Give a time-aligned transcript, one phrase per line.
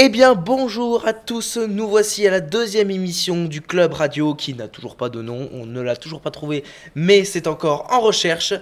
[0.00, 4.54] Eh bien bonjour à tous, nous voici à la deuxième émission du Club Radio qui
[4.54, 6.62] n'a toujours pas de nom, on ne l'a toujours pas trouvé,
[6.94, 8.54] mais c'est encore en recherche.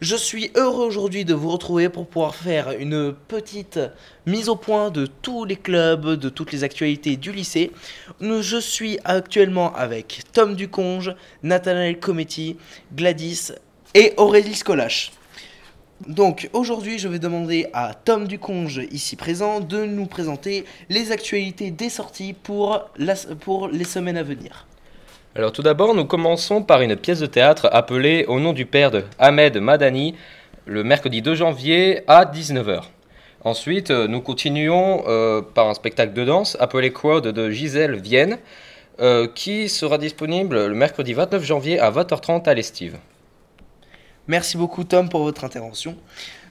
[0.00, 3.78] Je suis heureux aujourd'hui de vous retrouver pour pouvoir faire une petite
[4.26, 7.70] mise au point de tous les clubs, de toutes les actualités du lycée.
[8.20, 11.14] Je suis actuellement avec Tom Duconge,
[11.44, 12.56] Nathanaël Cometti,
[12.92, 13.52] Gladys
[13.94, 15.12] et Aurélie Scolache.
[16.08, 21.70] Donc aujourd'hui, je vais demander à Tom Duconge, ici présent, de nous présenter les actualités
[21.70, 24.66] des sorties pour, les semaines à venir.
[25.36, 28.90] Alors tout d'abord, nous commençons par une pièce de théâtre appelée Au nom du père
[28.90, 30.14] de Ahmed Madani,
[30.64, 32.84] le mercredi 2 janvier à 19h.
[33.44, 38.38] Ensuite, euh, nous continuons euh, par un spectacle de danse appelé Crowd de Gisèle Vienne,
[39.00, 42.96] euh, qui sera disponible le mercredi 29 janvier à 20h30 à l'Estive.
[44.30, 45.96] Merci beaucoup Tom pour votre intervention.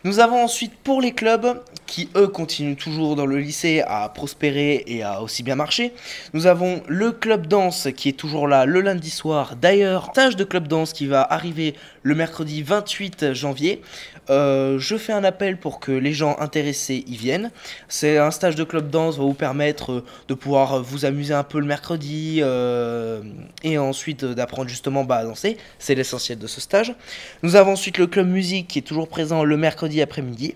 [0.05, 4.84] Nous avons ensuite pour les clubs qui eux continuent toujours dans le lycée à prospérer
[4.88, 5.91] et à aussi bien marcher.
[6.34, 9.58] Nous avons le club danse qui est toujours là le lundi soir.
[9.59, 13.81] D'ailleurs, stage de club danse qui va arriver le mercredi 28 janvier.
[14.30, 17.52] Euh, je fais un appel pour que les gens intéressés y viennent.
[17.88, 21.44] C'est un stage de club danse va vous permettre euh, de pouvoir vous amuser un
[21.44, 23.22] peu le mercredi euh,
[23.63, 25.58] et ensuite d'apprendre justement bah, à danser.
[25.80, 26.94] C'est l'essentiel de ce stage.
[27.41, 30.55] Nous avons ensuite le club musique qui est toujours présent le mercredi après-midi.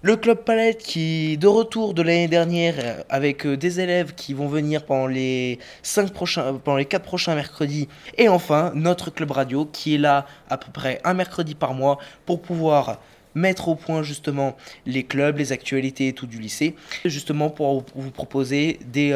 [0.00, 4.14] Le club palette qui est de retour de l'année dernière euh, avec euh, des élèves
[4.14, 8.70] qui vont venir pendant les cinq prochains euh, pendant les 4 prochains mercredis et enfin
[8.76, 13.00] notre club radio qui est là à peu près un mercredi par mois pour pouvoir
[13.34, 14.56] mettre au point justement
[14.86, 19.12] les clubs, les actualités et tout du lycée, justement pour vous proposer des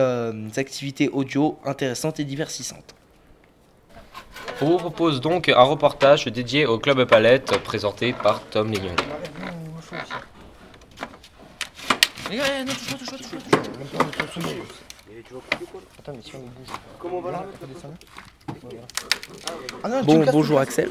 [0.56, 2.94] activités audio intéressantes et diversissantes.
[4.62, 8.94] On vous propose donc un reportage dédié au Club Palette présenté par Tom Lignon.
[20.04, 20.88] Bon, bonjour Axel.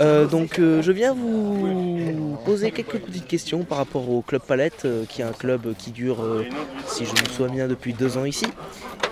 [0.00, 4.84] Euh, donc euh, je viens vous poser quelques petites questions par rapport au Club Palette,
[4.84, 6.44] euh, qui est un club qui dure, euh,
[6.86, 8.46] si je me souviens bien, depuis deux ans ici.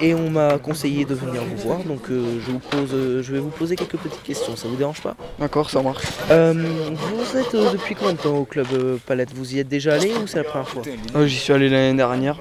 [0.01, 3.33] Et on m'a conseillé de venir vous voir, donc euh, je, vous pose, euh, je
[3.33, 5.17] vais vous poser quelques petites questions, ça vous dérange pas?
[5.39, 6.05] D'accord, ça marche.
[6.31, 8.67] Euh, Vous êtes euh, depuis combien de temps au Club
[9.07, 9.33] Palette?
[9.35, 10.83] Vous y êtes déjà allé ou c'est la première fois?
[11.15, 12.37] Ah, J'y suis allé l'année dernière.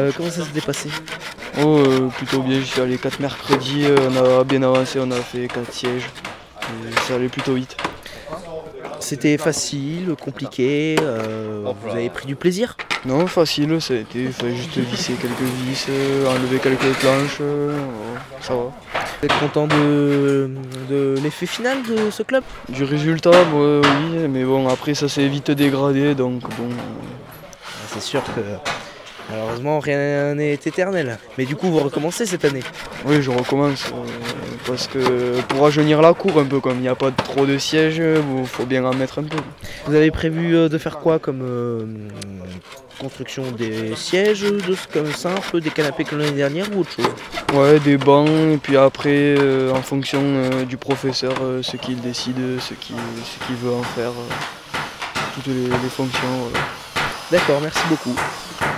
[0.00, 0.90] Euh, Comment ça s'était passé
[1.62, 5.10] Oh, euh, plutôt bien, j'y suis allé 4 mercredis, euh, on a bien avancé, on
[5.10, 6.06] a fait 4 sièges.
[6.62, 7.76] Et ça allait plutôt vite.
[9.00, 12.76] C'était facile, compliqué, euh, vous avez pris du plaisir?
[13.06, 15.86] Non, facile, ça a été, il fallait juste visser quelques vis,
[16.28, 17.40] enlever quelques planches,
[18.40, 18.62] ça va.
[18.64, 20.50] Vous êtes content de,
[20.90, 22.42] de l'effet final de ce club?
[22.68, 26.68] Du résultat, oui, mais bon, après ça s'est vite dégradé, donc bon.
[27.94, 28.40] C'est sûr que
[29.30, 31.18] malheureusement rien n'est éternel.
[31.38, 32.62] Mais du coup vous recommencez cette année.
[33.04, 36.88] oui, je recommence, euh, parce que pour rajeunir la cour un peu, comme il n'y
[36.88, 39.36] a pas trop de sièges, il faut bien en mettre un peu.
[39.86, 41.84] Vous avez prévu euh, de faire quoi comme euh,
[42.98, 47.06] construction des sièges, de, comme simple, des canapés comme l'année dernière ou autre chose?
[47.54, 50.22] Ouais, des bancs, et puis après, euh, en fonction
[50.68, 54.12] du professeur, ce qu'il décide, ce qu'il veut en faire,
[55.34, 56.48] toutes les, les fonctions.
[56.50, 56.64] voilà.
[57.28, 58.14] D'accord, merci beaucoup.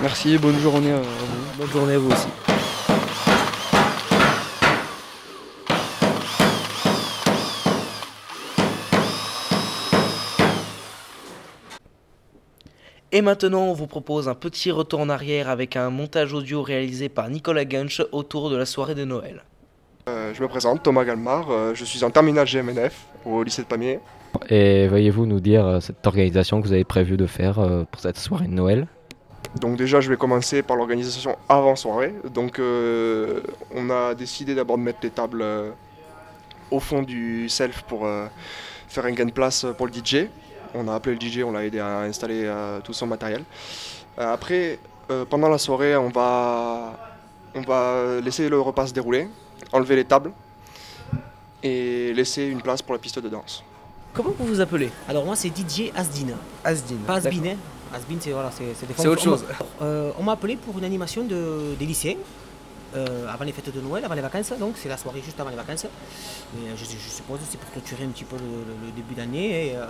[0.00, 1.58] Merci, bonne journée à vous.
[1.58, 2.28] Bonne journée à vous aussi.
[13.12, 17.10] Et maintenant, on vous propose un petit retour en arrière avec un montage audio réalisé
[17.10, 19.44] par Nicolas Gunch autour de la soirée de Noël.
[20.08, 22.94] Euh, je me présente, Thomas Galmar, euh, je suis en terminale GMNF
[23.26, 24.00] au lycée de Pamiers.
[24.50, 28.00] Et veuillez-vous nous dire euh, cette organisation que vous avez prévu de faire euh, pour
[28.00, 28.86] cette soirée de Noël?
[29.60, 32.14] Donc déjà je vais commencer par l'organisation avant soirée.
[32.32, 33.40] Donc euh,
[33.74, 35.44] on a décidé d'abord de mettre les tables
[36.70, 38.06] au fond du self pour
[38.88, 40.28] faire un gain de place pour le DJ.
[40.74, 42.50] On a appelé le DJ, on l'a aidé à installer
[42.84, 43.42] tout son matériel.
[44.18, 44.78] Après,
[45.30, 46.92] pendant la soirée, on va,
[47.54, 49.28] on va laisser le repas se dérouler,
[49.72, 50.32] enlever les tables
[51.62, 53.64] et laisser une place pour la piste de danse.
[54.14, 54.90] Comment vous vous appelez?
[55.08, 56.34] Alors moi c'est DJ Asdin,
[56.64, 56.96] Asdin.
[57.06, 57.30] pas Asbin.
[57.50, 57.56] Hein?
[57.94, 59.44] Asbin c'est voilà, c'est c'est des C'est formes- autre chose.
[59.80, 62.16] On m'a- euh, on m'a appelé pour une animation de, des lycéens
[62.96, 64.52] euh, avant les fêtes de Noël, avant les vacances.
[64.58, 65.84] Donc c'est la soirée juste avant les vacances.
[65.84, 65.88] Et,
[66.68, 69.84] euh, je, je suppose c'est pour clôturer un petit peu le, début d'année et, euh,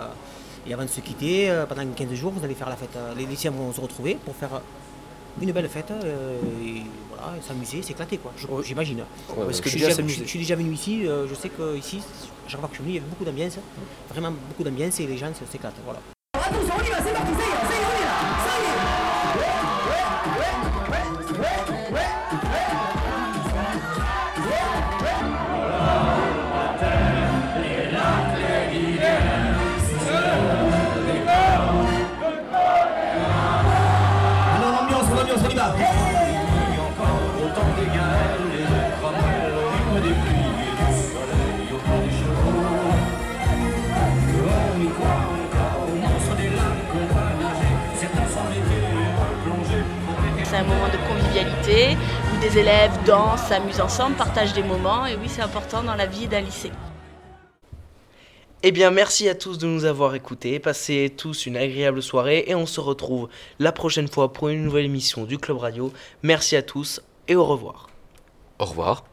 [0.66, 2.96] et avant de se quitter, pendant 15 jours, vous allez faire la fête.
[3.16, 4.60] Les lycéens vont se retrouver pour faire
[5.40, 8.32] une belle fête euh, et voilà, s'amuser, s'éclater quoi.
[8.64, 9.04] J'imagine.
[9.34, 10.16] Parce que je, suis déjà déjà, s'amuser.
[10.18, 12.00] je- je suis déjà venu ici, euh, je sais que ici,
[12.48, 13.58] chaque fois que je suis venu, il y avait beaucoup d'ambiance,
[14.10, 15.74] vraiment beaucoup d'ambiance et les gens se- s'éclatent.
[15.84, 16.00] Voilà.
[50.62, 51.96] Moment de convivialité
[52.32, 55.06] où des élèves dansent, s'amusent ensemble, partagent des moments.
[55.06, 56.72] Et oui, c'est important dans la vie d'un lycée.
[58.64, 60.58] Eh bien, merci à tous de nous avoir écoutés.
[60.58, 63.28] Passez tous une agréable soirée et on se retrouve
[63.60, 65.92] la prochaine fois pour une nouvelle émission du Club Radio.
[66.22, 67.88] Merci à tous et au revoir.
[68.58, 69.04] Au revoir.